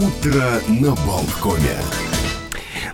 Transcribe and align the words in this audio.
Утро 0.00 0.62
на 0.66 0.94
Болткоме. 1.04 1.76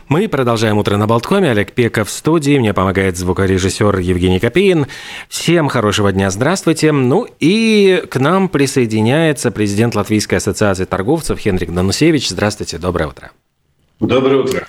Мы 0.09 0.27
продолжаем 0.27 0.77
«Утро 0.77 0.97
на 0.97 1.07
Болткоме». 1.07 1.53
Олег 1.53 1.71
Пеков 1.71 2.09
в 2.09 2.11
студии. 2.11 2.59
Мне 2.59 2.75
помогает 2.75 3.17
звукорежиссер 3.17 3.97
Евгений 4.01 4.41
Копеин. 4.41 4.89
Всем 5.29 5.69
хорошего 5.69 6.11
дня, 6.11 6.31
здравствуйте. 6.31 6.91
Ну 6.91 7.29
и 7.39 8.03
к 8.11 8.17
нам 8.19 8.49
присоединяется 8.49 9.53
президент 9.53 9.95
Латвийской 9.95 10.37
ассоциации 10.39 10.85
торговцев 10.85 11.39
Хенрик 11.39 11.73
Данусевич. 11.73 12.29
Здравствуйте, 12.29 12.79
доброе 12.79 13.07
утро. 13.07 13.31
Доброе 14.01 14.43
утро. 14.43 14.67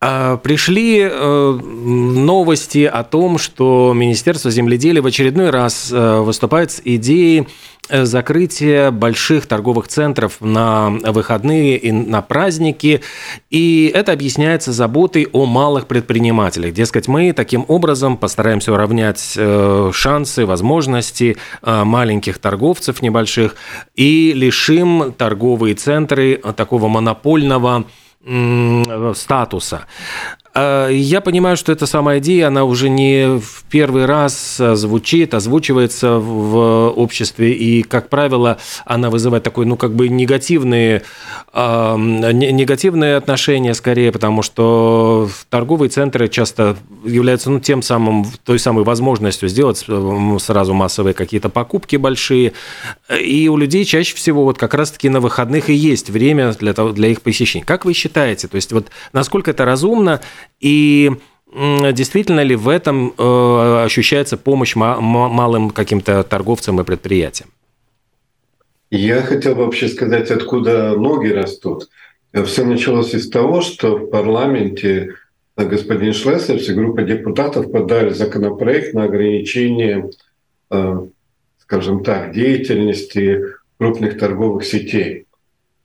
А, 0.00 0.36
пришли 0.38 1.00
э, 1.00 1.50
новости 1.52 2.84
о 2.84 3.04
том, 3.04 3.36
что 3.36 3.92
Министерство 3.94 4.50
земледелия 4.50 5.02
в 5.02 5.06
очередной 5.06 5.50
раз 5.50 5.90
э, 5.92 6.20
выступает 6.20 6.70
с 6.70 6.80
идеей 6.84 7.46
э, 7.88 8.04
закрытия 8.04 8.90
больших 8.90 9.46
торговых 9.46 9.88
центров 9.88 10.40
на 10.40 10.90
выходные 10.90 11.76
и 11.76 11.92
на 11.92 12.22
праздники. 12.22 13.02
И 13.50 13.90
это 13.94 14.12
объясняется 14.12 14.72
заботой 14.72 15.28
о 15.32 15.46
малых 15.46 15.86
предпринимателях. 15.86 16.72
Дескать, 16.74 17.08
мы 17.08 17.32
таким 17.32 17.64
образом 17.68 18.16
постараемся 18.16 18.72
уравнять 18.72 19.38
шансы, 19.92 20.46
возможности 20.46 21.36
маленьких 21.62 22.38
торговцев 22.38 23.02
небольших 23.02 23.56
и 23.94 24.32
лишим 24.34 25.12
торговые 25.16 25.74
центры 25.74 26.40
такого 26.56 26.88
монопольного 26.88 27.84
статуса. 29.14 29.86
А, 30.54 30.88
я 30.88 31.20
понимаю, 31.20 31.56
что 31.56 31.72
эта 31.72 31.86
самая 31.86 32.18
идея, 32.18 32.48
она 32.48 32.64
уже 32.64 32.88
не 32.88 33.38
в 33.38 33.64
первый 33.70 34.06
раз 34.06 34.56
звучит, 34.56 35.34
озвучивается 35.34 36.18
в 36.18 36.90
обществе, 36.90 37.52
и, 37.52 37.82
как 37.82 38.08
правило, 38.08 38.58
она 38.84 39.10
вызывает 39.10 39.44
такой, 39.44 39.66
ну, 39.66 39.76
как 39.76 39.94
бы 39.94 40.08
негативные, 40.08 41.02
э, 41.52 41.96
негативные 41.96 43.16
отношения 43.16 43.74
скорее, 43.74 44.10
потому 44.12 44.42
что 44.42 45.28
торговые 45.50 45.90
центры 45.90 46.28
часто 46.28 46.76
являются, 47.04 47.50
ну, 47.50 47.60
тем 47.60 47.82
самым, 47.82 48.26
той 48.44 48.58
самой 48.58 48.84
возможностью 48.84 49.48
сделать 49.48 49.84
сразу 50.40 50.74
массовые 50.74 51.14
какие-то 51.14 51.48
покупки 51.48 51.96
большие, 51.96 52.52
и 53.08 53.48
у 53.48 53.56
людей 53.56 53.84
чаще 53.84 54.14
всего 54.14 54.44
вот 54.44 54.58
как 54.58 54.74
раз-таки 54.74 55.08
на 55.08 55.20
выходных 55.20 55.70
и 55.70 55.74
есть 55.74 56.10
время 56.10 56.52
для, 56.52 56.74
того, 56.74 56.92
для 56.92 57.08
их 57.08 57.22
посещения. 57.22 57.64
Как 57.64 57.84
вы 57.84 57.94
считаете, 57.94 58.48
то 58.48 58.56
есть 58.56 58.72
вот 58.72 58.88
насколько 59.12 59.50
это 59.50 59.64
разумно, 59.64 60.20
и 60.60 61.12
действительно 61.52 62.42
ли 62.42 62.54
в 62.54 62.68
этом 62.68 63.14
э, 63.16 63.82
ощущается 63.84 64.36
помощь 64.36 64.76
малым 64.76 65.70
каким-то 65.70 66.22
торговцам 66.22 66.80
и 66.80 66.84
предприятиям? 66.84 67.50
Я 68.90 69.22
хотел 69.22 69.54
вообще 69.54 69.88
сказать, 69.88 70.30
откуда 70.30 70.96
ноги 70.96 71.28
растут. 71.28 71.88
Все 72.44 72.64
началось 72.64 73.14
из 73.14 73.28
того, 73.30 73.60
что 73.60 73.96
в 73.96 74.10
парламенте 74.10 75.14
господин 75.56 76.12
Шлессерс 76.12 76.68
и 76.68 76.74
группа 76.74 77.02
депутатов 77.02 77.70
подали 77.72 78.10
законопроект 78.10 78.94
на 78.94 79.04
ограничение, 79.04 80.10
э, 80.70 81.06
скажем 81.68 82.02
так, 82.02 82.32
деятельности 82.32 83.44
крупных 83.78 84.18
торговых 84.18 84.64
сетей. 84.64 85.26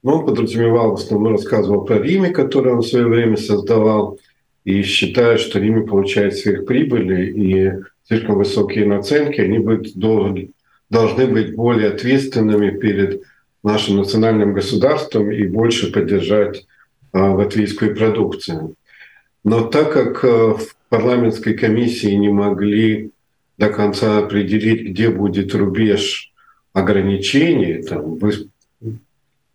Ну, 0.02 0.14
он 0.14 0.26
подразумевал, 0.26 0.92
в 0.92 0.94
основном 0.96 1.34
рассказывал 1.34 1.86
про 1.86 2.00
Риме, 2.00 2.32
который 2.32 2.74
он 2.74 2.80
в 2.80 2.88
свое 2.88 3.06
время 3.06 3.38
создавал– 3.38 4.18
и 4.64 4.82
считают, 4.84 5.42
что 5.42 5.60
Риме 5.60 5.82
получает 5.82 6.38
сверхприбыли 6.38 7.26
и 7.32 7.72
слишком 8.08 8.38
высокие 8.38 8.86
наценки, 8.86 9.42
они 9.42 9.60
быть, 9.60 9.98
должны, 9.98 10.52
должны 10.90 11.28
быть 11.28 11.56
более 11.56 11.90
ответственными 11.90 12.72
перед 12.72 13.24
нашим 13.64 13.98
национальным 13.98 14.54
государством 14.54 15.32
и 15.32 15.46
больше 15.48 15.92
поддержать 15.92 16.66
а, 17.12 17.34
латвийскую 17.34 17.96
продукцию. 17.96 18.76
Но 19.44 19.66
так 19.66 19.92
как 19.92 20.24
а, 20.24 20.54
в 20.54 20.76
парламентской 20.90 21.54
комиссии 21.54 22.14
не 22.14 22.30
могли 22.30 23.12
до 23.58 23.70
конца 23.70 24.18
определить, 24.18 24.90
где 24.90 25.10
будет 25.10 25.54
рубеж 25.54 26.32
ограничений, 26.74 27.84
там, 27.84 28.20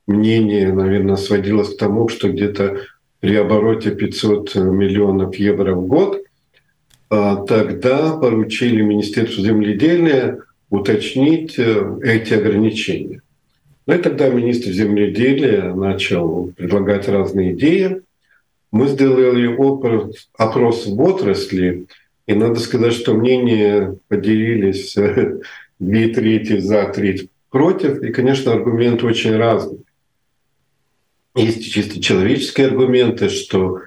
мнение, 0.06 0.72
наверное, 0.72 1.16
сводилось 1.16 1.74
к 1.74 1.78
тому, 1.78 2.08
что 2.08 2.30
где-то 2.30 2.80
при 3.20 3.34
обороте 3.34 3.90
500 3.90 4.54
миллионов 4.54 5.34
евро 5.36 5.74
в 5.74 5.86
год, 5.86 6.22
а 7.10 7.36
тогда 7.36 8.16
поручили 8.16 8.82
Министерству 8.82 9.42
земледелия 9.42 10.40
уточнить 10.70 11.58
э, 11.58 11.98
эти 12.02 12.34
ограничения. 12.34 13.22
Ну 13.86 13.94
и 13.94 13.98
тогда 13.98 14.28
министр 14.28 14.70
земледелия 14.70 15.72
начал 15.72 16.52
предлагать 16.54 17.08
разные 17.08 17.54
идеи. 17.54 18.02
Мы 18.70 18.88
сделали 18.88 19.46
опрос, 19.46 20.28
опрос 20.36 20.86
в 20.86 21.00
отрасли, 21.00 21.86
и 22.28 22.34
надо 22.34 22.60
сказать, 22.60 22.92
что 22.92 23.14
мнения 23.14 23.96
поделились 24.08 24.94
э, 24.98 25.40
две 25.78 26.08
трети 26.08 26.58
за, 26.58 26.84
треть 26.84 27.30
против. 27.50 28.02
И, 28.02 28.12
конечно, 28.12 28.52
аргументы 28.52 29.06
очень 29.06 29.34
разные. 29.34 29.80
Есть 31.34 31.72
чисто 31.72 32.02
человеческие 32.02 32.66
аргументы, 32.66 33.30
что 33.30 33.80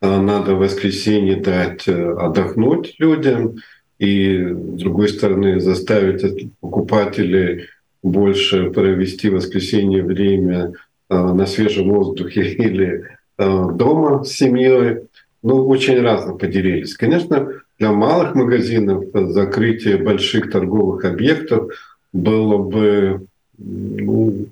э, 0.00 0.20
надо 0.20 0.56
в 0.56 0.58
воскресенье 0.58 1.36
дать 1.36 1.86
э, 1.86 2.12
отдохнуть 2.14 2.96
людям, 2.98 3.58
и, 4.00 4.44
с 4.44 4.80
другой 4.80 5.08
стороны, 5.08 5.60
заставить 5.60 6.50
покупателей 6.58 7.68
больше 8.02 8.70
провести 8.72 9.30
воскресенье 9.30 10.02
время 10.02 10.72
на 11.08 11.46
свежем 11.46 11.88
воздухе 11.88 12.42
или 12.52 13.04
дома 13.38 14.24
с 14.24 14.32
семьей. 14.32 15.02
Ну, 15.46 15.64
очень 15.68 16.00
разно 16.00 16.34
поделились. 16.34 16.96
Конечно, 16.96 17.52
для 17.78 17.92
малых 17.92 18.34
магазинов 18.34 19.04
закрытие 19.14 19.96
больших 19.96 20.50
торговых 20.50 21.04
объектов 21.04 21.70
было 22.12 22.58
бы 22.58 23.28
ну, 23.56 24.46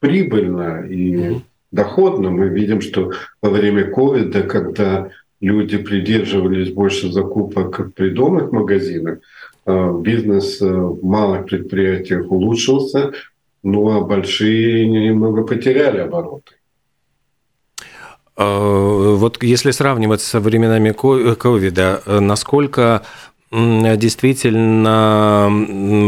прибыльно 0.00 0.84
и 0.84 1.36
доходно. 1.70 2.30
Мы 2.30 2.48
видим, 2.48 2.80
что 2.80 3.12
во 3.40 3.50
время 3.50 3.84
ковида, 3.84 4.42
когда 4.42 5.10
люди 5.40 5.78
придерживались 5.78 6.72
больше 6.72 7.12
закупок 7.12 7.78
в 7.78 7.90
придомных 7.90 8.50
магазинах, 8.50 9.20
э, 9.64 10.00
бизнес 10.00 10.60
в 10.60 11.04
малых 11.04 11.46
предприятиях 11.46 12.28
улучшился, 12.32 13.12
ну 13.62 13.96
а 13.96 14.00
большие 14.00 14.88
немного 14.88 15.44
потеряли 15.44 15.98
обороты. 15.98 16.54
Э, 18.36 19.14
вот 19.16 19.42
если 19.42 19.70
сравнивать 19.70 20.20
со 20.20 20.40
временами 20.40 20.92
ковида, 20.92 22.02
э, 22.04 22.20
насколько 22.20 23.02
действительно 23.54 25.46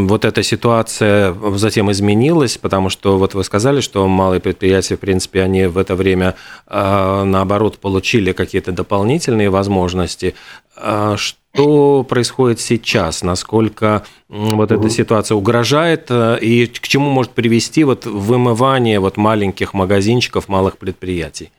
вот 0.09 0.25
эта 0.25 0.43
ситуация 0.43 1.37
затем 1.57 1.93
изменилась, 1.93 2.57
потому 2.57 2.89
что 2.89 3.19
вот 3.19 3.35
вы 3.35 3.45
сказали, 3.45 3.83
что 3.83 4.09
малые 4.09 4.41
предприятия, 4.41 4.97
в 4.97 5.01
принципе, 5.01 5.43
они 5.43 5.67
в 5.67 5.77
это 5.77 5.95
время, 5.95 6.37
а, 6.67 7.23
наоборот, 7.25 7.77
получили 7.77 8.33
какие-то 8.33 8.73
дополнительные 8.73 9.51
возможности. 9.51 10.35
А 10.75 11.19
что 11.19 12.03
происходит 12.09 12.61
сейчас? 12.61 13.23
Насколько 13.23 14.07
вот 14.31 14.73
эта 14.73 14.89
ситуация 14.89 15.35
угрожает 15.35 16.07
э, 16.09 16.39
и 16.41 16.67
к 16.67 16.89
чему 16.89 17.11
может 17.11 17.33
привести 17.33 17.85
вот 17.85 18.07
вымывание 18.07 19.01
вот 19.01 19.19
маленьких 19.19 19.75
магазинчиков, 19.75 20.49
малых 20.49 20.79
предприятий 20.79 21.51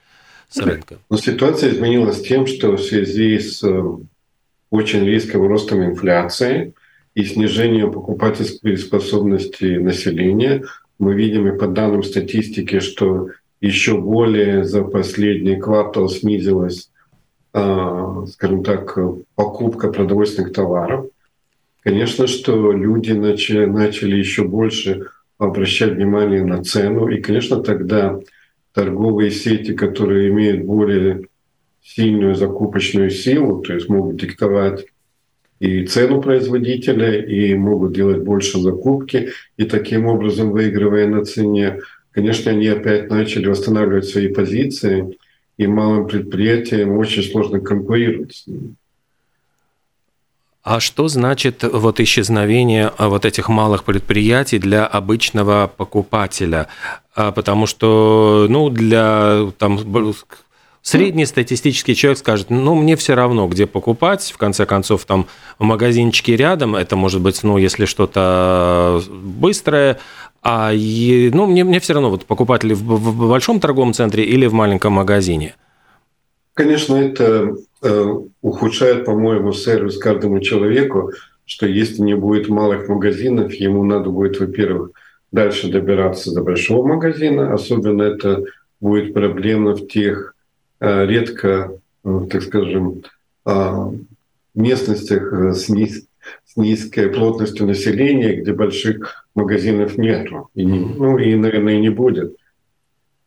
с 0.56 0.66
рынка? 0.66 0.98
Но 1.10 1.18
ситуация 1.18 1.72
изменилась 1.72 2.22
тем, 2.22 2.48
что 2.48 2.72
в 2.72 2.82
связи 2.82 3.40
с 3.40 3.64
э, 3.64 3.84
очень 4.70 5.06
резким 5.06 5.48
ростом 5.48 5.84
инфляции 5.84 6.74
и 7.14 7.24
снижением 7.24 7.92
покупательской 7.92 8.78
способности 8.78 9.78
населения. 9.78 10.64
Мы 11.00 11.14
видим 11.16 11.48
и 11.48 11.58
по 11.58 11.68
данным 11.68 12.04
статистики, 12.04 12.80
что 12.80 13.30
еще 13.62 14.00
более 14.00 14.64
за 14.64 14.84
последний 14.84 15.56
квартал 15.56 16.10
снизилась, 16.10 16.90
а, 17.54 18.26
скажем 18.28 18.64
так, 18.64 18.98
покупка 19.36 19.92
продовольственных 19.92 20.54
товаров. 20.54 21.08
Конечно, 21.84 22.28
что 22.28 22.72
люди 22.72 23.12
начали, 23.12 23.66
начали 23.66 24.16
еще 24.16 24.44
больше 24.44 25.08
обращать 25.38 25.94
внимание 25.94 26.44
на 26.44 26.64
цену. 26.64 27.08
И, 27.08 27.22
конечно, 27.22 27.62
тогда 27.62 28.20
торговые 28.76 29.32
сети, 29.32 29.74
которые 29.74 30.30
имеют 30.30 30.66
более 30.66 31.28
сильную 31.82 32.36
закупочную 32.36 33.10
силу, 33.10 33.62
то 33.62 33.74
есть 33.74 33.88
могут 33.88 34.18
диктовать 34.18 34.86
и 35.60 35.86
цену 35.86 36.22
производителя, 36.22 37.24
и 37.24 37.56
могут 37.56 37.94
делать 37.94 38.24
больше 38.24 38.60
закупки, 38.60 39.30
и 39.56 39.64
таким 39.64 40.08
образом, 40.08 40.52
выигрывая 40.52 41.08
на 41.08 41.24
цене, 41.24 41.80
конечно, 42.12 42.52
они 42.52 42.68
опять 42.68 43.10
начали 43.10 43.48
восстанавливать 43.48 44.06
свои 44.06 44.28
позиции, 44.28 45.18
и 45.58 45.68
малым 45.68 46.08
предприятиям 46.08 46.98
очень 46.98 47.24
сложно 47.24 47.62
конкурировать 47.62 48.36
с 48.36 48.48
ними. 48.48 48.76
А 50.66 50.80
что 50.80 51.08
значит 51.08 51.64
вот 51.64 52.00
исчезновение 52.00 52.92
а, 52.98 53.08
вот 53.08 53.24
этих 53.24 53.50
малых 53.50 53.84
предприятий 53.84 54.58
для 54.58 54.88
обычного 54.88 55.72
покупателя? 55.78 56.70
А, 57.14 57.32
потому 57.32 57.68
что, 57.68 58.48
ну, 58.50 58.72
для 58.72 59.52
там 59.60 59.78
Средний 60.82 61.26
статистический 61.28 61.94
человек 61.94 62.18
скажет, 62.18 62.50
ну, 62.50 62.74
мне 62.74 62.96
все 62.96 63.14
равно, 63.14 63.48
где 63.48 63.68
покупать, 63.68 64.32
в 64.32 64.38
конце 64.38 64.66
концов, 64.66 65.06
там, 65.06 65.28
в 65.60 65.64
магазинчике 65.64 66.36
рядом, 66.36 66.76
это 66.76 66.96
может 66.96 67.22
быть, 67.22 67.44
ну, 67.44 67.58
если 67.58 67.86
что-то 67.86 69.04
быстрое, 69.10 70.00
а, 70.42 70.72
ну, 70.74 71.46
мне, 71.46 71.64
мне 71.64 71.80
все 71.80 71.94
равно, 71.94 72.10
вот 72.10 72.26
покупать 72.26 72.64
ли 72.64 72.74
в, 72.74 72.84
в 72.84 73.30
большом 73.30 73.60
торговом 73.60 73.94
центре 73.94 74.24
или 74.24 74.48
в 74.48 74.54
маленьком 74.54 74.94
магазине. 74.94 75.56
Конечно, 76.56 76.96
это 76.96 77.24
э, 77.24 77.56
ухудшает, 78.42 79.06
по-моему, 79.06 79.54
сервис 79.54 79.98
каждому 79.98 80.40
человеку, 80.40 81.12
что 81.46 81.68
если 81.68 82.02
не 82.02 82.16
будет 82.16 82.50
малых 82.50 82.88
магазинов, 82.90 83.54
ему 83.54 83.84
надо 83.84 84.10
будет, 84.10 84.40
во-первых, 84.40 84.92
дальше 85.32 85.72
добираться 85.72 86.34
до 86.34 86.42
большого 86.42 86.88
магазина. 86.88 87.54
Особенно 87.54 88.04
это 88.04 88.44
будет 88.80 89.14
проблемно 89.14 89.76
в 89.76 89.88
тех 89.88 90.36
Э, 90.80 91.06
редко, 91.06 91.80
э, 92.04 92.20
так 92.30 92.44
скажем, 92.44 93.04
э, 93.46 93.92
местностях 94.54 95.56
с, 95.56 95.70
низ, 95.70 96.06
с 96.46 96.58
низкой 96.58 97.10
плотностью 97.10 97.66
населения, 97.66 98.36
где 98.36 98.54
больших 98.54 99.26
магазинов 99.36 99.98
нету. 99.98 100.50
И, 100.54 100.66
ну 100.66 101.18
и, 101.18 101.36
наверное, 101.36 101.76
и 101.76 101.82
не 101.82 101.90
будет. 101.90 102.36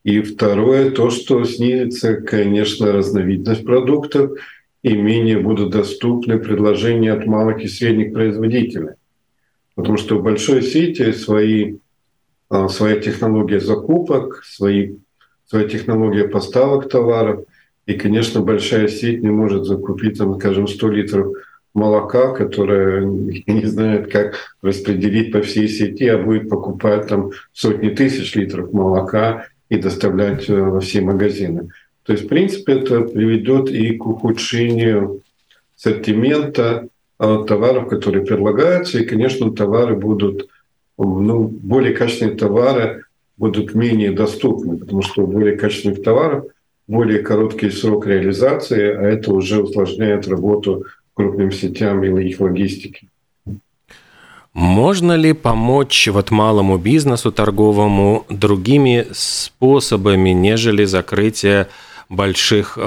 И 0.03 0.21
второе, 0.21 0.91
то, 0.91 1.09
что 1.09 1.43
снизится, 1.43 2.15
конечно, 2.15 2.91
разновидность 2.91 3.65
продуктов, 3.65 4.31
и 4.81 4.95
менее 4.95 5.39
будут 5.39 5.71
доступны 5.71 6.39
предложения 6.39 7.11
от 7.11 7.25
малых 7.25 7.61
и 7.61 7.67
средних 7.67 8.13
производителей. 8.13 8.93
Потому 9.75 9.97
что 9.97 10.17
в 10.17 10.23
большой 10.23 10.61
сети 10.61 11.11
свои, 11.11 11.77
своя 12.69 12.99
технология 12.99 13.59
закупок, 13.59 14.43
свои 14.45 14.95
своя 15.49 15.67
технология 15.67 16.27
поставок 16.27 16.89
товаров. 16.89 17.45
И, 17.87 17.93
конечно, 17.93 18.41
большая 18.41 18.87
сеть 18.87 19.23
не 19.23 19.31
может 19.31 19.65
закупить, 19.65 20.19
там, 20.19 20.39
скажем, 20.39 20.67
100 20.67 20.89
литров 20.89 21.33
молока, 21.73 22.33
которое 22.33 23.03
не 23.47 23.65
знает, 23.65 24.11
как 24.11 24.55
распределить 24.61 25.31
по 25.31 25.41
всей 25.41 25.67
сети, 25.67 26.07
а 26.07 26.19
будет 26.19 26.49
покупать 26.49 27.07
там 27.07 27.31
сотни 27.51 27.89
тысяч 27.89 28.35
литров 28.35 28.73
молока 28.73 29.47
и 29.69 29.77
доставлять 29.77 30.49
э, 30.49 30.61
во 30.61 30.79
все 30.79 31.01
магазины. 31.01 31.69
То 32.03 32.13
есть, 32.13 32.25
в 32.25 32.27
принципе, 32.27 32.73
это 32.73 33.01
приведет 33.01 33.69
и 33.69 33.95
к 33.97 34.05
ухудшению 34.05 35.21
ассортимента 35.77 36.87
э, 37.19 37.43
товаров, 37.47 37.87
которые 37.87 38.25
предлагаются, 38.25 38.99
и, 38.99 39.05
конечно, 39.05 39.51
товары 39.53 39.95
будут, 39.95 40.49
ну, 40.97 41.47
более 41.47 41.93
качественные 41.93 42.35
товары 42.35 43.03
будут 43.37 43.73
менее 43.73 44.11
доступны, 44.11 44.77
потому 44.77 45.01
что 45.01 45.25
более 45.25 45.55
качественных 45.55 46.03
товаров 46.03 46.45
более 46.89 47.19
короткий 47.19 47.69
срок 47.69 48.07
реализации, 48.07 48.81
а 48.81 49.03
это 49.03 49.31
уже 49.31 49.61
усложняет 49.61 50.27
работу 50.27 50.85
крупным 51.13 51.51
сетям 51.51 52.03
и 52.03 52.27
их 52.27 52.39
логистики. 52.39 53.09
Можно 54.53 55.15
ли 55.15 55.33
помочь 55.33 56.07
вот 56.07 56.31
малому 56.31 56.77
бизнесу 56.77 57.31
торговому 57.31 58.25
другими 58.29 59.07
способами, 59.11 60.31
нежели 60.31 60.85
закрытие 60.85 61.67
больших 62.09 62.77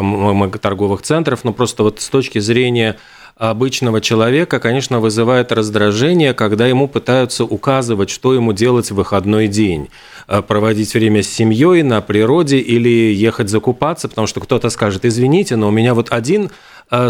торговых 0.61 1.03
центров? 1.03 1.45
Ну, 1.45 1.53
просто 1.53 1.85
вот 1.85 2.01
с 2.01 2.09
точки 2.09 2.41
зрения 2.41 2.97
обычного 3.37 4.01
человека, 4.01 4.61
конечно, 4.61 5.01
вызывает 5.01 5.53
раздражение, 5.53 6.35
когда 6.35 6.67
ему 6.67 6.89
пытаются 6.89 7.45
указывать, 7.45 8.11
что 8.11 8.35
ему 8.35 8.53
делать 8.53 8.91
в 8.91 8.95
выходной 8.95 9.49
день. 9.49 9.89
Э, 10.29 10.43
проводить 10.43 10.95
время 10.95 11.23
с 11.23 11.29
семьей 11.29 11.83
на 11.83 12.01
природе 12.01 12.59
или 12.59 13.13
ехать 13.13 13.49
закупаться, 13.49 14.09
потому 14.09 14.27
что 14.27 14.41
кто-то 14.41 14.69
скажет, 14.71 15.05
извините, 15.05 15.57
но 15.57 15.69
у 15.69 15.71
меня 15.71 15.95
вот 15.95 16.13
один 16.13 16.51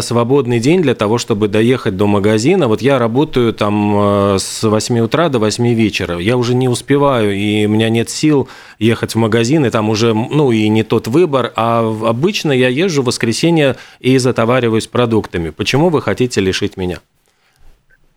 свободный 0.01 0.59
день 0.59 0.81
для 0.81 0.95
того, 0.95 1.17
чтобы 1.17 1.49
доехать 1.49 1.97
до 1.97 2.07
магазина. 2.07 2.69
Вот 2.69 2.81
я 2.81 2.99
работаю 2.99 3.53
там 3.53 4.35
э, 4.35 4.37
с 4.39 4.63
8 4.63 4.99
утра 4.99 5.27
до 5.27 5.39
8 5.39 5.73
вечера. 5.73 6.17
Я 6.19 6.37
уже 6.37 6.55
не 6.55 6.69
успеваю, 6.69 7.35
и 7.35 7.65
у 7.65 7.69
меня 7.69 7.89
нет 7.89 8.09
сил 8.09 8.47
ехать 8.79 9.13
в 9.13 9.17
магазин, 9.17 9.65
и 9.65 9.69
там 9.69 9.89
уже, 9.89 10.13
ну, 10.13 10.51
и 10.53 10.69
не 10.69 10.83
тот 10.83 11.07
выбор. 11.07 11.51
А 11.57 11.81
обычно 11.81 12.53
я 12.53 12.69
езжу 12.69 13.01
в 13.01 13.07
воскресенье 13.07 13.75
и 13.99 14.17
затовариваюсь 14.19 14.87
продуктами. 14.87 15.49
Почему 15.49 15.89
вы 15.89 16.01
хотите 16.01 16.39
лишить 16.39 16.77
меня? 16.77 16.99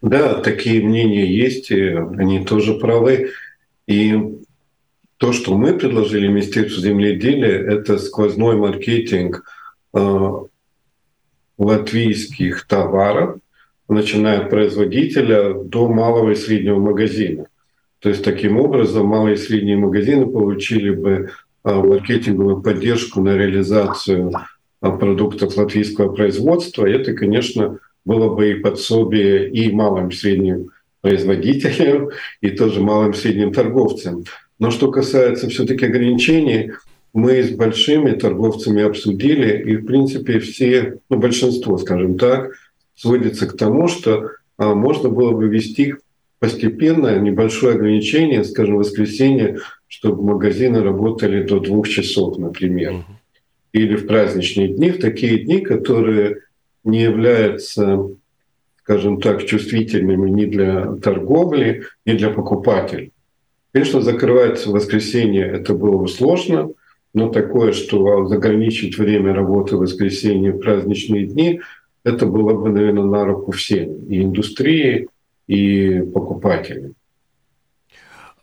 Да, 0.03 0.35
такие 0.35 0.85
мнения 0.85 1.27
есть, 1.27 1.73
и 1.73 1.89
они 2.19 2.45
тоже 2.45 2.75
правы. 2.75 3.31
И 3.89 4.15
то, 5.17 5.33
что 5.33 5.57
мы 5.57 5.73
предложили 5.73 6.29
Министерству 6.29 6.81
земледелия, 6.81 7.59
это 7.59 7.99
сквозной 7.99 8.57
маркетинг 8.57 9.43
э, 9.95 10.31
латвийских 11.59 12.67
товаров, 12.67 13.39
начиная 13.89 14.41
от 14.41 14.51
производителя 14.51 15.55
до 15.55 15.89
малого 15.89 16.31
и 16.31 16.35
среднего 16.35 16.79
магазина. 16.79 17.47
То 18.01 18.09
есть 18.11 18.25
таким 18.25 18.59
образом 18.59 19.07
малые 19.07 19.35
и 19.35 19.39
средние 19.39 19.77
магазины 19.77 20.27
получили 20.27 20.91
бы 20.91 21.31
э, 21.65 21.75
маркетинговую 21.75 22.63
поддержку 22.63 23.21
на 23.21 23.37
реализацию 23.37 24.33
э, 24.83 24.91
продуктов 24.91 25.57
латвийского 25.57 26.13
производства. 26.13 26.87
Это, 26.87 27.15
конечно, 27.15 27.79
было 28.05 28.35
бы 28.35 28.51
и 28.51 28.55
подсобие 28.55 29.51
и 29.51 29.73
малым 29.73 30.09
и 30.09 30.15
средним 30.15 30.71
производителям, 31.01 32.11
и 32.41 32.51
тоже 32.51 32.81
малым 32.81 33.13
и 33.13 33.17
средним 33.17 33.53
торговцам. 33.53 34.25
Но 34.59 34.71
что 34.71 34.91
касается 34.91 35.49
все-таки 35.49 35.87
ограничений, 35.87 36.73
мы 37.17 37.43
с 37.43 37.51
большими 37.51 38.11
торговцами 38.13 38.83
обсудили, 38.83 39.59
и, 39.71 39.77
в 39.77 39.87
принципе, 39.87 40.39
все, 40.39 40.99
ну, 41.09 41.17
большинство, 41.17 41.79
скажем 41.79 42.19
так, 42.19 42.53
сводится 42.95 43.47
к 43.47 43.57
тому, 43.57 43.89
что 43.89 44.33
а, 44.59 44.75
можно 44.75 45.09
было 45.09 45.33
бы 45.33 45.49
ввести 45.49 45.95
постепенно 46.41 47.19
небольшое 47.19 47.77
ограничение, 47.77 48.45
скажем, 48.45 48.75
в 48.75 48.79
воскресенье, 48.81 49.61
чтобы 49.89 50.23
магазины 50.23 50.83
работали 50.83 51.43
до 51.43 51.59
двух 51.59 51.89
часов, 51.89 52.37
например. 52.37 53.07
Или 53.73 53.97
в 53.97 54.07
праздничные 54.07 54.69
дни, 54.69 54.91
в 54.91 55.01
такие 55.01 55.39
дни, 55.39 55.61
которые 55.61 56.43
не 56.85 57.01
являются, 57.01 58.11
скажем 58.83 59.23
так, 59.23 59.47
чувствительными 59.47 60.29
ни 60.29 60.45
для 60.45 60.97
торговли, 60.97 61.85
ни 62.05 62.13
для 62.13 62.29
покупателей. 62.29 63.13
Конечно, 63.73 64.03
закрывать 64.03 64.67
в 64.67 64.73
воскресенье 64.73 65.47
это 65.47 65.73
было 65.73 65.97
бы 65.97 66.09
сложно, 66.09 66.73
но 67.17 67.31
такое, 67.31 67.73
что 67.73 68.27
заграничить 68.27 68.99
время 68.99 69.33
работы 69.33 69.77
в 69.77 69.81
воскресенье 69.81 70.53
в 70.53 70.59
праздничные 70.59 71.25
дни, 71.25 71.63
это 72.05 72.27
было 72.27 72.53
бы, 72.53 72.69
наверное, 72.69 73.05
на 73.05 73.25
руку 73.25 73.53
всем, 73.53 74.05
и 74.05 74.23
индустрии, 74.23 75.09
и 75.47 76.03
покупателям. 76.13 76.93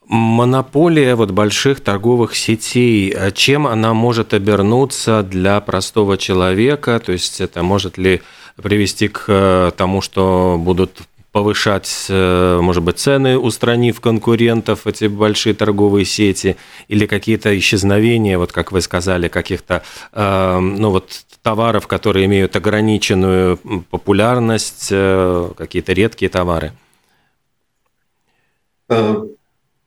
Монополия 0.07 1.13
вот 1.13 1.29
больших 1.29 1.81
торговых 1.81 2.35
сетей, 2.35 3.11
а 3.11 3.29
чем 3.29 3.67
она 3.67 3.93
может 3.93 4.33
обернуться 4.33 5.21
для 5.21 5.61
простого 5.61 6.17
человека? 6.17 6.99
То 6.99 7.11
есть 7.11 7.41
это 7.41 7.61
может 7.61 7.99
ли 7.99 8.23
привести 8.61 9.07
к 9.07 9.25
э, 9.27 9.71
тому, 9.77 10.01
что 10.01 10.57
будут 10.59 11.03
повышать, 11.33 12.05
э, 12.09 12.59
может 12.61 12.83
быть, 12.83 12.99
цены, 12.99 13.37
устранив 13.39 13.99
конкурентов, 13.99 14.85
эти 14.85 15.05
большие 15.05 15.55
торговые 15.55 16.05
сети, 16.05 16.55
или 16.87 17.07
какие-то 17.07 17.57
исчезновения, 17.57 18.37
вот 18.37 18.51
как 18.51 18.71
вы 18.71 18.81
сказали, 18.81 19.27
каких-то 19.27 19.81
э, 20.13 20.59
ну, 20.59 20.91
вот, 20.91 21.25
товаров, 21.41 21.87
которые 21.87 22.27
имеют 22.27 22.55
ограниченную 22.55 23.57
популярность, 23.89 24.89
э, 24.91 25.49
какие-то 25.57 25.93
редкие 25.93 26.29
товары? 26.29 26.71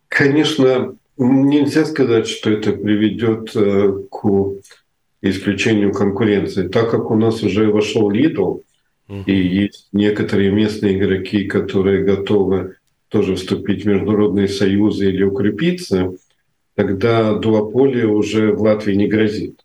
Конечно, 0.09 0.97
нельзя 1.17 1.85
сказать, 1.85 2.27
что 2.27 2.51
это 2.51 2.73
приведет 2.73 3.53
к 3.53 4.27
исключению 5.23 5.93
конкуренции. 5.93 6.67
Так 6.67 6.91
как 6.91 7.11
у 7.11 7.15
нас 7.15 7.43
уже 7.45 7.71
вошел 7.71 8.11
Lidl, 8.11 8.63
и 9.09 9.33
есть 9.33 9.89
некоторые 9.93 10.51
местные 10.51 10.99
игроки, 10.99 11.45
которые 11.45 12.05
готовы 12.05 12.77
тоже 13.09 13.37
вступить 13.37 13.85
в 13.85 13.89
международные 13.89 14.49
союзы 14.49 15.09
или 15.09 15.23
укрепиться, 15.23 16.15
тогда 16.75 17.35
дуополия 17.35 18.07
уже 18.07 18.53
в 18.53 18.63
Латвии 18.63 18.95
не 18.95 19.07
грозит. 19.07 19.61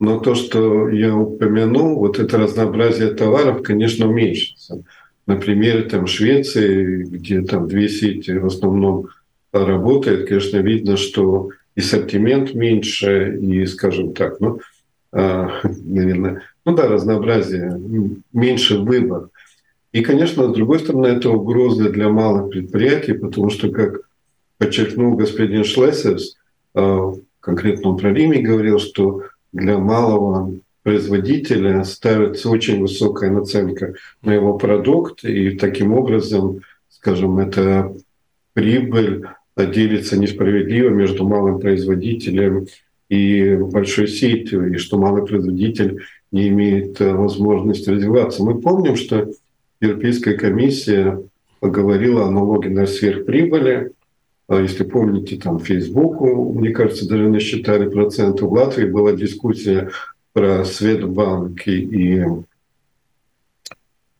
Но 0.00 0.18
то, 0.18 0.34
что 0.34 0.88
я 0.88 1.14
упомянул, 1.14 1.98
вот 1.98 2.18
это 2.18 2.38
разнообразие 2.38 3.10
товаров, 3.10 3.62
конечно, 3.62 4.08
уменьшится. 4.08 4.82
Например, 5.26 5.88
там 5.88 6.06
в 6.06 6.10
Швеции, 6.10 7.04
где 7.04 7.42
там 7.42 7.68
две 7.68 7.88
сети 7.88 8.32
в 8.32 8.46
основном 8.46 9.08
работают, 9.52 10.28
конечно, 10.28 10.58
видно, 10.58 10.96
что 10.96 11.50
и 11.76 11.80
ассортимент 11.80 12.54
меньше, 12.54 13.38
и, 13.40 13.66
скажем 13.66 14.14
так, 14.14 14.40
ну, 14.40 14.60
а, 15.12 15.60
наверное, 15.84 16.42
ну 16.64 16.74
да, 16.74 16.88
разнообразие, 16.88 17.80
меньше 18.32 18.78
выбор. 18.78 19.28
И, 19.92 20.02
конечно, 20.02 20.48
с 20.48 20.54
другой 20.54 20.80
стороны, 20.80 21.06
это 21.06 21.30
угроза 21.30 21.90
для 21.90 22.08
малых 22.08 22.50
предприятий, 22.50 23.12
потому 23.12 23.50
что, 23.50 23.70
как 23.70 24.00
подчеркнул 24.58 25.16
господин 25.16 25.64
Шлессерс, 25.64 26.36
в 26.74 27.20
конкретном 27.40 27.96
про 27.96 28.12
Риме 28.12 28.40
говорил, 28.40 28.78
что 28.78 29.22
для 29.52 29.78
малого 29.78 30.54
производителя 30.82 31.84
ставится 31.84 32.50
очень 32.50 32.80
высокая 32.80 33.30
наценка 33.30 33.94
на 34.22 34.34
его 34.34 34.58
продукт, 34.58 35.24
и 35.24 35.50
таким 35.50 35.92
образом, 35.92 36.60
скажем, 36.88 37.38
эта 37.38 37.94
прибыль 38.52 39.26
делится 39.56 40.18
несправедливо 40.18 40.88
между 40.90 41.26
малым 41.26 41.60
производителем 41.60 42.66
и 43.08 43.54
большой 43.54 44.08
сетью, 44.08 44.74
и 44.74 44.78
что 44.78 44.98
малый 44.98 45.24
производитель 45.24 46.02
не 46.34 46.48
имеет 46.48 46.98
возможности 46.98 47.90
развиваться. 47.90 48.42
Мы 48.42 48.60
помним, 48.60 48.96
что 48.96 49.30
Европейская 49.80 50.34
комиссия 50.34 51.22
поговорила 51.60 52.26
о 52.26 52.30
налоге 52.30 52.70
на 52.70 52.86
сверхприбыли. 52.86 53.92
А 54.48 54.60
если 54.60 54.82
помните, 54.82 55.36
там 55.36 55.60
Фейсбуку, 55.60 56.52
мне 56.52 56.70
кажется, 56.70 57.08
даже 57.08 57.28
насчитали 57.28 57.88
проценты. 57.88 58.46
В 58.46 58.52
Латвии 58.52 58.84
была 58.84 59.12
дискуссия 59.12 59.90
про 60.32 60.64
Светбанк 60.64 61.68
и, 61.68 62.24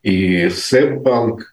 и 0.05 0.49
Сепбанк, 0.51 1.53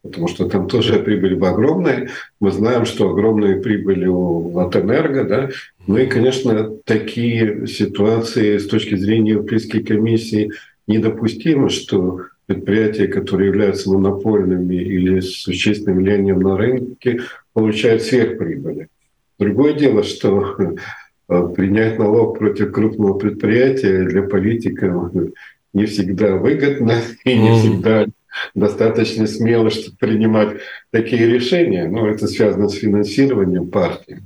потому 0.00 0.28
что 0.28 0.48
там 0.48 0.66
тоже 0.66 1.00
прибыль 1.00 1.36
бы 1.36 1.46
огромная. 1.46 2.08
Мы 2.40 2.52
знаем, 2.52 2.86
что 2.86 3.10
огромные 3.10 3.60
прибыли 3.60 4.06
у 4.06 4.48
Латэнерго, 4.48 5.24
да. 5.24 5.50
Ну 5.86 5.96
и, 5.96 6.06
конечно, 6.06 6.70
такие 6.84 7.66
ситуации 7.66 8.58
с 8.58 8.66
точки 8.66 8.94
зрения 8.96 9.32
Европейской 9.32 9.80
комиссии 9.80 10.52
недопустимы, 10.86 11.70
что 11.70 12.26
предприятия, 12.46 13.06
которые 13.06 13.48
являются 13.48 13.90
монопольными 13.90 14.74
или 14.74 15.20
с 15.20 15.42
существенным 15.42 15.98
влиянием 15.98 16.40
на 16.40 16.56
рынке, 16.56 17.20
получают 17.52 18.02
сверхприбыли. 18.02 18.88
Другое 19.38 19.72
дело, 19.72 20.02
что 20.02 20.56
э, 21.28 21.48
принять 21.56 21.98
налог 21.98 22.38
против 22.38 22.72
крупного 22.72 23.18
предприятия 23.18 24.04
для 24.04 24.22
политика 24.22 25.10
не 25.72 25.86
всегда 25.86 26.36
выгодно 26.36 26.94
и 27.24 27.38
не 27.38 27.58
всегда 27.58 28.06
достаточно 28.54 29.26
смело, 29.26 29.70
чтобы 29.70 29.96
принимать 29.96 30.58
такие 30.90 31.26
решения. 31.26 31.88
Но 31.88 32.08
это 32.08 32.26
связано 32.26 32.68
с 32.68 32.74
финансированием 32.74 33.68
партии. 33.68 34.22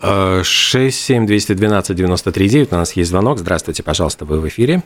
6 0.00 0.90
7 0.90 1.26
212 1.26 1.96
93 1.96 2.48
9. 2.48 2.72
У 2.72 2.76
нас 2.76 2.92
есть 2.92 3.10
звонок. 3.10 3.38
Здравствуйте, 3.38 3.82
пожалуйста, 3.82 4.24
вы 4.24 4.40
в 4.40 4.48
эфире. 4.48 4.82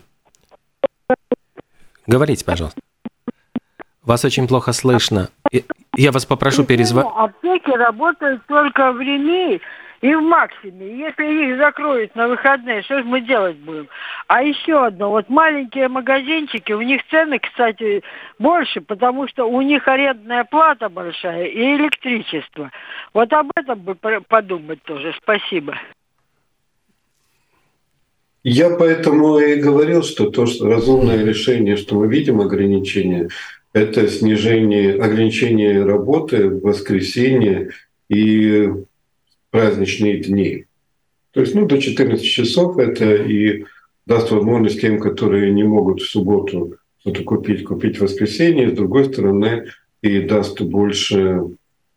Говорите, 2.06 2.44
пожалуйста. 2.44 2.80
Вас 4.02 4.24
очень 4.24 4.48
плохо 4.48 4.72
слышно. 4.72 5.28
Я 5.96 6.12
вас 6.12 6.26
попрошу 6.26 6.64
перезвонить. 6.64 7.12
Аптеки 7.16 7.70
работают 7.76 8.44
только 8.46 8.92
в 8.92 9.00
Риме 9.00 9.60
и 10.00 10.14
в 10.14 10.22
Максиме. 10.22 10.98
Если 10.98 11.50
их 11.52 11.58
закроют 11.58 12.14
на 12.14 12.28
выходные, 12.28 12.82
что 12.82 12.98
же 12.98 13.04
мы 13.04 13.20
делать 13.20 13.56
будем? 13.56 13.88
А 14.28 14.42
еще 14.42 14.86
одно. 14.86 15.10
Вот 15.10 15.28
маленькие 15.28 15.88
магазинчики, 15.88 16.72
у 16.72 16.80
них 16.80 17.02
цены, 17.10 17.38
кстати, 17.38 18.02
больше, 18.38 18.80
потому 18.80 19.28
что 19.28 19.44
у 19.44 19.60
них 19.60 19.86
арендная 19.86 20.44
плата 20.44 20.88
большая 20.88 21.46
и 21.46 21.76
электричество. 21.76 22.70
Вот 23.12 23.32
об 23.32 23.50
этом 23.54 23.80
бы 23.80 23.94
подумать 23.94 24.82
тоже. 24.84 25.14
Спасибо. 25.22 25.78
Я 28.42 28.70
поэтому 28.70 29.38
и 29.38 29.56
говорил, 29.56 30.02
что 30.02 30.30
то 30.30 30.46
что 30.46 30.66
разумное 30.66 31.22
решение, 31.22 31.76
что 31.76 31.96
мы 31.96 32.08
видим 32.08 32.40
ограничения, 32.40 33.28
это 33.74 34.08
снижение 34.08 34.94
ограничение 34.94 35.84
работы 35.84 36.48
в 36.48 36.62
воскресенье 36.62 37.70
и 38.08 38.70
праздничные 39.50 40.18
дни. 40.18 40.66
То 41.32 41.40
есть 41.40 41.54
ну, 41.54 41.66
до 41.66 41.80
14 41.80 42.24
часов 42.24 42.78
это 42.78 43.14
и 43.14 43.64
даст 44.06 44.30
возможность 44.30 44.80
тем, 44.80 44.98
которые 44.98 45.52
не 45.52 45.64
могут 45.64 46.00
в 46.00 46.10
субботу 46.10 46.76
что-то 46.98 47.22
купить, 47.22 47.64
купить 47.64 47.98
в 47.98 48.02
воскресенье. 48.02 48.70
С 48.70 48.74
другой 48.74 49.06
стороны, 49.06 49.68
и 50.02 50.20
даст 50.20 50.60
больше 50.60 51.42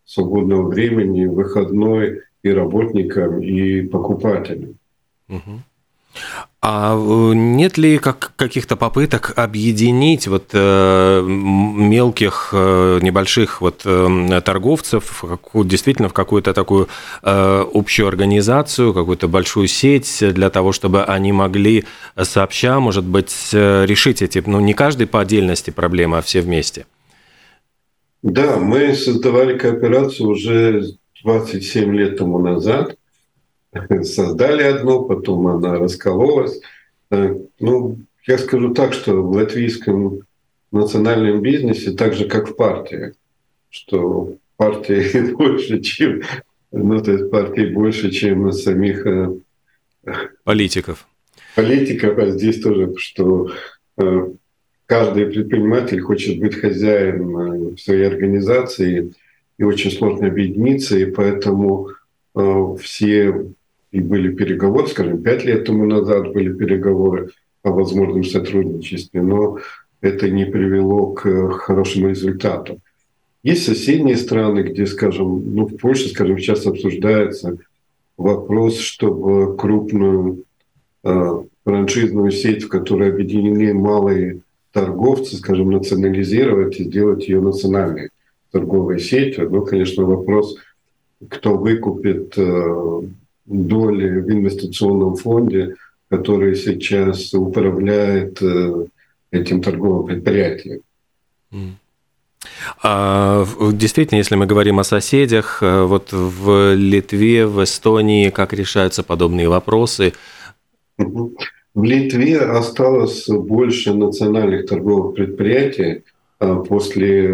свободного 0.05 0.67
времени, 0.67 1.25
выходной 1.25 2.21
и 2.43 2.49
работникам, 2.49 3.41
и 3.41 3.81
покупателям. 3.81 4.77
Угу. 5.29 5.61
А 6.61 6.95
э, 6.95 7.33
нет 7.35 7.77
ли 7.77 7.97
как, 7.97 8.33
каких-то 8.37 8.77
попыток 8.77 9.33
объединить 9.35 10.27
вот 10.27 10.51
э, 10.53 11.21
мелких 11.21 12.51
э, 12.53 12.99
небольших 13.01 13.59
вот 13.59 13.81
э, 13.83 14.41
торговцев 14.45 15.03
в 15.03 15.27
какую, 15.27 15.65
действительно 15.65 16.07
в 16.07 16.13
какую-то 16.13 16.53
такую 16.53 16.87
э, 17.21 17.65
общую 17.73 18.07
организацию, 18.07 18.93
какую-то 18.93 19.27
большую 19.27 19.67
сеть 19.67 20.19
для 20.21 20.49
того, 20.49 20.71
чтобы 20.71 21.03
они 21.03 21.33
могли 21.33 21.83
сообща, 22.21 22.79
может 22.79 23.03
быть, 23.03 23.49
э, 23.51 23.85
решить 23.85 24.21
эти, 24.21 24.41
ну 24.45 24.61
не 24.61 24.73
каждый 24.73 25.07
по 25.07 25.19
отдельности 25.19 25.69
проблемы, 25.69 26.19
а 26.19 26.21
все 26.21 26.39
вместе? 26.39 26.85
Да, 28.21 28.55
мы 28.55 28.93
создавали 28.95 29.57
кооперацию 29.57 30.29
уже 30.29 30.85
27 31.23 31.93
лет 31.93 32.17
тому 32.17 32.39
назад 32.39 32.95
создали 34.03 34.63
одну, 34.63 35.05
потом 35.05 35.47
она 35.47 35.77
раскололась. 35.77 36.59
Э, 37.11 37.35
ну, 37.59 37.97
я 38.25 38.37
скажу 38.37 38.73
так, 38.73 38.93
что 38.93 39.21
в 39.21 39.31
латвийском 39.31 40.21
национальном 40.71 41.41
бизнесе, 41.41 41.91
так 41.91 42.13
же 42.13 42.25
как 42.25 42.49
в 42.49 42.55
партии, 42.55 43.13
что 43.69 44.37
партии 44.57 45.31
больше, 45.33 45.81
чем 45.81 46.21
ну, 46.71 47.01
то 47.03 47.11
есть 47.11 47.29
партии 47.29 47.71
больше, 47.71 48.09
чем 48.09 48.51
самих 48.51 49.05
э, 49.05 49.29
политиков. 50.43 51.07
Политиков, 51.55 52.17
а 52.17 52.31
здесь 52.31 52.61
тоже, 52.61 52.95
что 52.97 53.51
э, 53.97 54.29
каждый 54.87 55.27
предприниматель 55.27 56.01
хочет 56.01 56.39
быть 56.39 56.55
хозяином 56.55 57.77
своей 57.77 58.07
организации, 58.07 59.13
и 59.59 59.63
очень 59.63 59.91
сложно 59.91 60.27
объединиться, 60.27 60.97
и 60.97 61.05
поэтому 61.05 61.89
все 62.81 63.53
и 63.93 63.99
были 63.99 64.33
переговоры, 64.33 64.87
скажем, 64.87 65.21
пять 65.21 65.45
лет 65.45 65.65
тому 65.65 65.85
назад 65.85 66.33
были 66.33 66.51
переговоры 66.51 67.29
о 67.61 67.69
возможном 67.69 68.23
сотрудничестве, 68.23 69.21
но 69.21 69.59
это 70.01 70.29
не 70.31 70.45
привело 70.45 71.13
к 71.13 71.51
хорошему 71.51 72.09
результату. 72.09 72.79
Есть 73.43 73.65
соседние 73.65 74.17
страны, 74.17 74.61
где, 74.61 74.87
скажем, 74.87 75.55
ну, 75.55 75.67
в 75.67 75.77
Польше, 75.77 76.09
скажем, 76.09 76.39
сейчас 76.39 76.65
обсуждается 76.65 77.57
вопрос, 78.17 78.79
чтобы 78.79 79.55
крупную 79.57 80.43
э, 81.03 81.43
франшизную 81.63 82.31
сеть, 82.31 82.63
в 82.63 82.69
которой 82.69 83.11
объединены 83.11 83.75
малые 83.75 84.39
торговцы, 84.71 85.35
скажем, 85.35 85.69
национализировать 85.69 86.79
и 86.79 86.85
сделать 86.85 87.27
ее 87.27 87.41
национальной 87.41 88.09
торговой 88.51 88.99
сетью. 88.99 89.51
Ну, 89.51 89.63
конечно, 89.63 90.03
вопрос, 90.03 90.57
кто 91.29 91.55
выкупит 91.57 92.33
э, 92.37 93.01
доли 93.45 94.19
в 94.19 94.31
инвестиционном 94.31 95.15
фонде, 95.15 95.75
который 96.09 96.55
сейчас 96.55 97.33
управляет 97.33 98.41
э, 98.41 98.85
этим 99.31 99.61
торговым 99.61 100.05
предприятием. 100.05 100.81
А, 102.81 103.45
действительно, 103.73 104.17
если 104.17 104.35
мы 104.35 104.45
говорим 104.45 104.79
о 104.79 104.83
соседях, 104.83 105.59
э, 105.61 105.83
вот 105.83 106.11
в 106.11 106.75
Литве, 106.75 107.47
в 107.47 107.63
Эстонии, 107.63 108.29
как 108.29 108.53
решаются 108.53 109.03
подобные 109.03 109.49
вопросы? 109.49 110.13
В 110.97 111.83
Литве 111.83 112.39
осталось 112.39 113.27
больше 113.27 113.93
национальных 113.93 114.67
торговых 114.67 115.15
предприятий 115.15 116.03
а, 116.39 116.55
после 116.57 117.27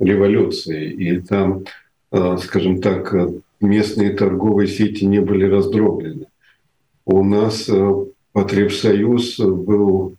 революции, 0.00 0.90
и 0.90 1.20
там, 1.20 1.64
скажем 2.38 2.80
так, 2.80 3.14
местные 3.62 4.10
торговые 4.10 4.68
сети 4.68 5.04
не 5.04 5.20
были 5.20 5.46
раздроблены. 5.46 6.26
У 7.04 7.24
нас 7.24 7.68
э, 7.68 8.04
потребсоюз 8.32 9.38
был 9.38 10.16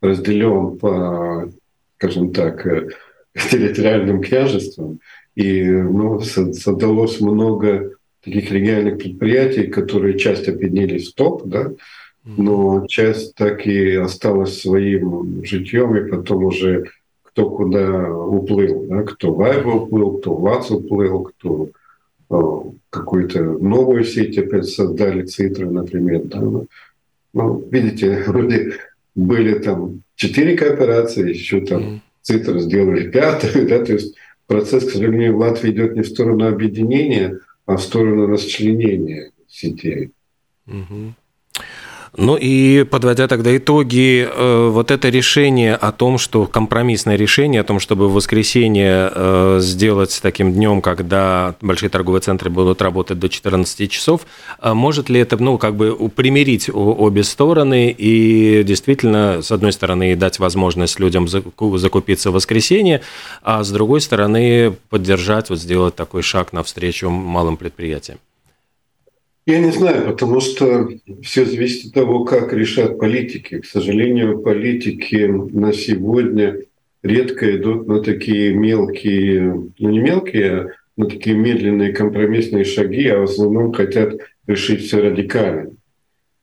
разделен 0.00 0.78
по, 0.78 1.50
скажем 1.96 2.32
так, 2.32 2.66
э, 2.66 2.88
территориальным 3.50 4.22
княжествам, 4.22 5.00
и 5.34 5.64
ну, 5.64 6.20
создалось 6.20 7.20
много 7.20 7.92
таких 8.24 8.50
региональных 8.50 8.98
предприятий, 8.98 9.68
которые 9.68 10.18
часть 10.18 10.48
объединились 10.48 11.12
в 11.12 11.14
ТОП, 11.14 11.46
да, 11.46 11.72
но 12.24 12.86
часть 12.88 13.34
так 13.36 13.66
и 13.66 13.94
осталась 13.94 14.60
своим 14.60 15.44
житьем, 15.44 15.96
и 15.96 16.10
потом 16.10 16.44
уже 16.44 16.90
кто 17.22 17.48
куда 17.48 18.12
уплыл, 18.12 18.86
да, 18.88 19.02
кто 19.02 19.32
в 19.32 19.40
Айбу 19.42 19.82
уплыл, 19.82 20.18
кто 20.18 20.34
в 20.34 20.40
ВАЦ 20.40 20.72
уплыл, 20.72 21.22
кто 21.22 21.70
Э, 22.30 22.60
какую-то 22.90 23.42
новую 23.42 24.04
сеть 24.04 24.38
опять 24.38 24.68
создали, 24.68 25.24
цитры, 25.24 25.70
например. 25.70 26.24
Да? 26.24 26.40
Ну, 26.40 26.66
ну 27.32 27.68
видите, 27.70 28.22
вроде 28.26 28.74
были 29.14 29.58
там 29.58 30.02
четыре 30.14 30.56
кооперации, 30.56 31.30
еще 31.30 31.60
там 31.60 32.02
цифры 32.22 32.60
сделали 32.60 33.10
пятую, 33.10 33.68
да, 33.68 33.84
то 33.84 33.92
есть 33.92 34.16
процесс, 34.46 34.84
к 34.84 34.90
сожалению, 34.90 35.36
в 35.36 35.38
Латвии 35.38 35.70
идет 35.70 35.96
не 35.96 36.02
в 36.02 36.08
сторону 36.08 36.46
объединения, 36.46 37.40
а 37.66 37.76
в 37.76 37.82
сторону 37.82 38.26
расчленения 38.26 39.32
сетей. 39.48 40.10
Угу. 40.66 41.14
Ну 42.16 42.36
и 42.36 42.84
подводя 42.84 43.28
тогда 43.28 43.56
итоги, 43.56 44.28
э, 44.28 44.68
вот 44.68 44.90
это 44.90 45.08
решение 45.08 45.74
о 45.74 45.92
том, 45.92 46.18
что 46.18 46.46
компромиссное 46.46 47.16
решение 47.16 47.60
о 47.60 47.64
том, 47.64 47.80
чтобы 47.80 48.08
в 48.08 48.14
воскресенье 48.14 49.10
э, 49.14 49.58
сделать 49.60 50.18
таким 50.22 50.52
днем, 50.52 50.80
когда 50.80 51.54
большие 51.60 51.90
торговые 51.90 52.22
центры 52.22 52.50
будут 52.50 52.82
работать 52.82 53.18
до 53.18 53.28
14 53.28 53.90
часов, 53.90 54.26
э, 54.60 54.72
может 54.72 55.08
ли 55.08 55.20
это, 55.20 55.36
ну, 55.36 55.58
как 55.58 55.76
бы 55.76 56.08
примирить 56.08 56.70
обе 56.72 57.24
стороны 57.24 57.94
и 57.96 58.62
действительно, 58.64 59.42
с 59.42 59.52
одной 59.52 59.72
стороны, 59.72 60.16
дать 60.16 60.38
возможность 60.38 60.98
людям 60.98 61.28
закупиться 61.28 62.30
в 62.30 62.34
воскресенье, 62.34 63.02
а 63.42 63.62
с 63.62 63.70
другой 63.70 64.00
стороны, 64.00 64.74
поддержать, 64.88 65.50
вот 65.50 65.58
сделать 65.58 65.94
такой 65.94 66.22
шаг 66.22 66.52
навстречу 66.52 67.10
малым 67.10 67.56
предприятиям? 67.56 68.18
Я 69.48 69.60
не 69.60 69.70
знаю, 69.70 70.08
потому 70.08 70.40
что 70.40 70.90
все 71.22 71.46
зависит 71.46 71.86
от 71.86 71.94
того, 71.94 72.24
как 72.24 72.52
решат 72.52 72.98
политики. 72.98 73.60
К 73.60 73.64
сожалению, 73.64 74.40
политики 74.40 75.24
на 75.24 75.72
сегодня 75.72 76.58
редко 77.02 77.56
идут 77.56 77.88
на 77.88 78.02
такие 78.02 78.52
мелкие, 78.52 79.54
ну 79.78 79.88
не 79.88 80.00
мелкие, 80.00 80.52
а 80.52 80.68
на 80.98 81.06
такие 81.06 81.34
медленные 81.34 81.94
компромиссные 81.94 82.64
шаги, 82.64 83.08
а 83.08 83.20
в 83.20 83.22
основном 83.22 83.72
хотят 83.72 84.16
решить 84.46 84.82
все 84.82 85.00
радикально. 85.00 85.70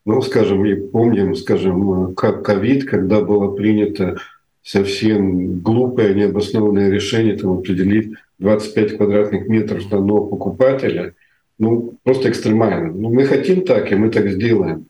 Ну, 0.03 0.23
скажем, 0.23 0.65
и 0.65 0.73
помним, 0.73 1.35
скажем, 1.35 2.15
как 2.15 2.43
ковид, 2.43 2.85
когда 2.85 3.21
было 3.21 3.55
принято 3.55 4.17
совсем 4.63 5.59
глупое, 5.59 6.15
необоснованное 6.15 6.89
решение 6.89 7.37
там, 7.37 7.59
определить 7.59 8.15
25 8.39 8.97
квадратных 8.97 9.47
метров 9.47 9.91
на 9.91 9.99
одного 9.99 10.25
покупателя– 10.25 11.13
ну, 11.57 11.97
просто 12.03 12.29
экстремально. 12.29 12.91
Ну, 12.91 13.13
мы 13.13 13.25
хотим 13.25 13.65
так, 13.65 13.91
и 13.91 13.95
мы 13.95 14.09
так 14.09 14.29
сделаем. 14.29 14.87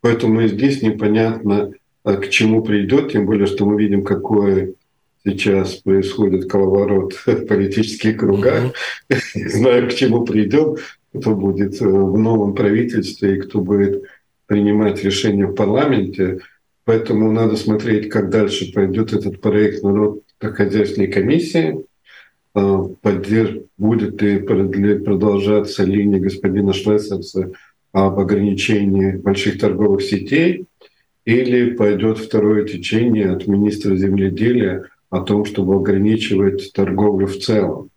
Поэтому 0.00 0.40
и 0.40 0.48
здесь 0.48 0.82
непонятно, 0.82 1.72
а 2.02 2.16
к 2.16 2.30
чему 2.30 2.62
придет, 2.62 3.12
тем 3.12 3.26
более, 3.26 3.46
что 3.46 3.66
мы 3.66 3.80
видим, 3.80 4.02
какой 4.02 4.74
сейчас 5.24 5.76
происходит 5.76 6.50
коловорот 6.50 7.12
в 7.26 7.46
политических 7.46 8.16
кругах. 8.16 8.72
Mm-hmm. 9.10 9.16
Не 9.34 9.48
знаю, 9.48 9.88
к 9.88 9.94
чему 9.94 10.24
придем, 10.24 10.76
кто 11.14 11.34
будет 11.34 11.80
э, 11.80 11.84
в 11.84 12.18
новом 12.18 12.54
правительстве 12.54 13.36
и 13.36 13.40
кто 13.40 13.60
будет 13.60 14.04
принимать 14.46 15.04
решения 15.04 15.46
в 15.46 15.54
парламенте. 15.54 16.40
Поэтому 16.84 17.30
надо 17.30 17.56
смотреть, 17.56 18.08
как 18.08 18.30
дальше 18.30 18.72
пойдет 18.72 19.12
этот 19.12 19.40
проект 19.40 19.82
народно-хозяйственной 19.82 21.08
комиссии. 21.08 21.84
А, 22.54 22.84
поддерж... 23.00 23.60
будет 23.78 24.20
ли 24.22 24.38
продолжаться 24.38 25.84
линия 25.84 26.20
господина 26.20 26.72
Шлессерса 26.72 27.52
об 27.92 28.18
ограничении 28.18 29.16
больших 29.16 29.58
торговых 29.58 30.02
сетей, 30.02 30.66
или 31.24 31.70
пойдет 31.70 32.18
второе 32.18 32.64
течение 32.64 33.30
от 33.30 33.46
министра 33.46 33.94
земледелия 33.96 34.86
о 35.10 35.20
том, 35.20 35.44
чтобы 35.44 35.76
ограничивать 35.76 36.72
торговлю 36.72 37.26
в 37.26 37.36
целом. 37.38 37.90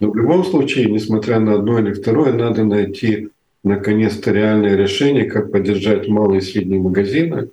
Но 0.00 0.10
в 0.10 0.16
любом 0.16 0.44
случае, 0.44 0.90
несмотря 0.90 1.40
на 1.40 1.54
одно 1.54 1.78
или 1.78 1.92
второе, 1.92 2.32
надо 2.32 2.64
найти 2.64 3.28
наконец-то 3.64 4.30
реальное 4.32 4.76
решение, 4.76 5.24
как 5.24 5.50
поддержать 5.50 6.08
малые 6.08 6.40
и 6.40 6.44
средние 6.44 6.80
магазины. 6.80 7.48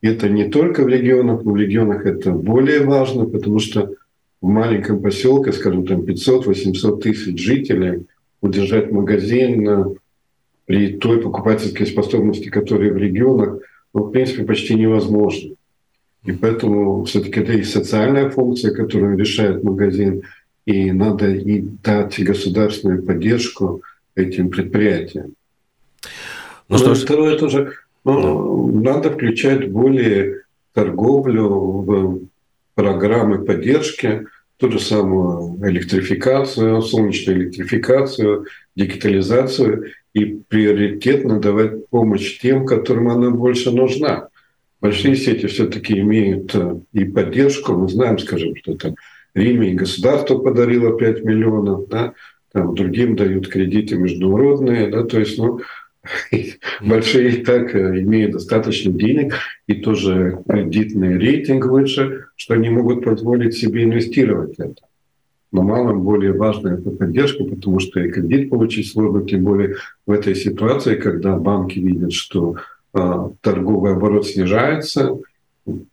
Это 0.00 0.28
не 0.28 0.48
только 0.48 0.84
в 0.84 0.88
регионах, 0.88 1.44
но 1.44 1.52
в 1.52 1.56
регионах 1.56 2.06
это 2.06 2.32
более 2.32 2.84
важно, 2.84 3.26
потому 3.26 3.58
что 3.58 3.94
в 4.40 4.46
маленьком 4.46 5.02
поселке, 5.02 5.52
скажем, 5.52 5.86
там 5.86 6.00
500-800 6.02 7.00
тысяч 7.00 7.40
жителей, 7.40 8.06
удержать 8.40 8.90
магазин 8.92 9.98
при 10.66 10.96
той 10.98 11.20
покупательской 11.20 11.86
способности, 11.86 12.48
которая 12.48 12.92
в 12.92 12.96
регионах, 12.96 13.60
ну, 13.94 14.04
в 14.04 14.10
принципе, 14.10 14.44
почти 14.44 14.74
невозможно. 14.74 15.54
И 16.24 16.32
поэтому 16.32 17.04
все-таки 17.04 17.40
это 17.40 17.52
и 17.52 17.62
социальная 17.62 18.28
функция, 18.30 18.74
которую 18.74 19.18
решает 19.18 19.64
магазин, 19.64 20.22
и 20.66 20.92
надо 20.92 21.30
и 21.30 21.60
дать 21.82 22.22
государственную 22.22 23.02
поддержку 23.02 23.82
этим 24.14 24.50
предприятиям. 24.50 25.32
Ну, 26.68 26.76
что 26.76 26.94
ж... 26.94 26.98
Второе 26.98 27.38
тоже, 27.38 27.72
ну, 28.04 28.70
да. 28.70 28.92
надо 28.92 29.10
включать 29.10 29.70
более 29.70 30.42
торговлю 30.74 31.48
в 31.48 32.20
программы 32.78 33.44
поддержки, 33.44 34.26
ту 34.56 34.70
же 34.70 34.78
самую 34.78 35.58
электрификацию, 35.68 36.80
солнечную 36.80 37.40
электрификацию, 37.40 38.46
дигитализацию 38.76 39.90
и 40.14 40.38
приоритетно 40.46 41.40
давать 41.40 41.88
помощь 41.88 42.38
тем, 42.38 42.66
которым 42.66 43.08
она 43.08 43.30
больше 43.30 43.72
нужна. 43.72 44.28
Большие 44.80 45.16
сети 45.16 45.48
все-таки 45.48 45.98
имеют 45.98 46.54
э, 46.54 46.76
и 46.92 47.04
поддержку. 47.04 47.72
Мы 47.72 47.88
знаем, 47.88 48.16
скажем, 48.20 48.54
что 48.54 48.76
там 48.76 48.94
Риме 49.34 49.72
и 49.72 49.74
государство 49.74 50.38
подарило 50.38 50.96
5 50.96 51.24
миллионов, 51.24 51.88
да, 51.88 52.12
там 52.52 52.76
другим 52.76 53.16
дают 53.16 53.48
кредиты 53.48 53.96
международные, 53.96 54.86
да, 54.86 55.02
то 55.02 55.18
есть, 55.18 55.36
ну, 55.36 55.58
большие 56.80 57.30
и 57.38 57.44
так 57.44 57.74
э, 57.74 58.00
имеют 58.00 58.32
достаточно 58.32 58.92
денег 58.92 59.34
и 59.66 59.74
тоже 59.74 60.42
кредитный 60.48 61.18
рейтинг 61.18 61.66
выше, 61.66 62.26
что 62.36 62.54
они 62.54 62.70
могут 62.70 63.04
позволить 63.04 63.56
себе 63.56 63.84
инвестировать 63.84 64.54
это. 64.58 64.82
Но 65.50 65.62
малым 65.62 66.02
более 66.02 66.32
важна 66.32 66.74
эта 66.74 66.90
поддержка, 66.90 67.44
потому 67.44 67.80
что 67.80 68.00
и 68.00 68.10
кредит 68.10 68.50
получить 68.50 68.90
сложно, 68.90 69.26
тем 69.26 69.44
более 69.44 69.76
в 70.06 70.12
этой 70.12 70.34
ситуации, 70.34 70.96
когда 70.96 71.36
банки 71.36 71.78
видят, 71.78 72.12
что 72.12 72.56
э, 72.94 73.28
торговый 73.40 73.92
оборот 73.92 74.26
снижается, 74.26 75.18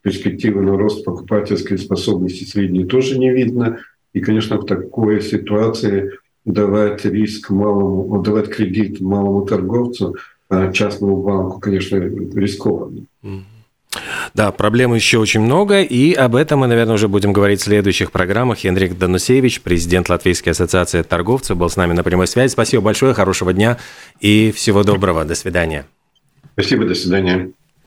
перспективы 0.02 0.62
на 0.62 0.78
рост 0.78 1.04
покупательской 1.06 1.78
способности 1.78 2.44
средней 2.44 2.86
тоже 2.86 3.18
не 3.18 3.32
видно. 3.32 3.80
И, 4.14 4.22
конечно, 4.22 4.58
в 4.58 4.66
такой 4.66 5.22
ситуации 5.22 6.12
давать 6.46 7.06
риск 7.06 7.50
малому, 7.50 8.22
давать 8.22 8.50
кредит 8.50 9.02
малому 9.02 9.46
торговцу, 9.46 10.16
а 10.50 10.72
частному 10.72 11.22
банку, 11.22 11.60
конечно, 11.60 11.98
рискованно. 11.98 13.06
Да, 14.34 14.52
проблем 14.52 14.94
еще 14.94 15.20
очень 15.20 15.40
много, 15.40 15.82
и 15.82 16.14
об 16.14 16.36
этом 16.36 16.60
мы, 16.60 16.68
наверное, 16.68 16.96
уже 16.96 17.08
будем 17.08 17.32
говорить 17.32 17.62
в 17.62 17.64
следующих 17.64 18.12
программах. 18.12 18.58
Хенрик 18.58 18.98
Данусевич, 18.98 19.62
президент 19.62 20.10
Латвийской 20.10 20.50
ассоциации 20.50 21.02
торговцев, 21.02 21.58
был 21.58 21.70
с 21.70 21.78
нами 21.78 21.94
на 21.94 22.04
прямой 22.04 22.28
связи. 22.28 22.52
Спасибо 22.52 22.84
большое, 22.84 23.14
хорошего 23.14 23.54
дня 23.54 23.78
и 24.20 24.52
всего 24.52 24.84
доброго. 24.84 25.24
До 25.24 25.36
свидания. 25.36 25.86
Спасибо, 26.54 26.86
до 26.86 26.96
свидания. 26.96 27.52